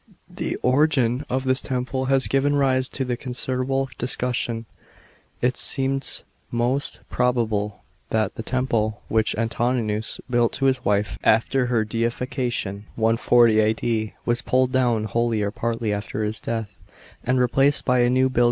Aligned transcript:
The 0.35 0.55
origin 0.63 1.27
of 1.29 1.43
this 1.43 1.61
temple 1.61 2.05
has 2.05 2.25
given 2.27 2.55
rise 2.55 2.89
to 2.89 3.15
considerable 3.15 3.87
discussion. 3.99 4.65
It 5.43 5.55
seems 5.57 6.23
most 6.49 7.01
probable 7.11 7.83
that 8.09 8.33
the 8.33 8.41
temple 8.41 9.03
which 9.09 9.35
Antoninus 9.35 10.19
built 10.27 10.53
to 10.53 10.65
his 10.65 10.83
wife 10.83 11.19
after 11.23 11.67
her 11.67 11.85
deification 11.85 12.87
(140 12.95 13.59
A.D.) 13.59 14.13
was 14.25 14.41
pulled 14.41 14.71
down 14.71 15.03
wholly 15.03 15.43
or 15.43 15.51
partly 15.51 15.93
after 15.93 16.23
his 16.23 16.39
dea 16.39 16.61
h, 16.61 16.65
and 17.23 17.39
replaced 17.39 17.85
by 17.85 17.99
a 17.99 18.09
new 18.09 18.27
build. 18.27 18.39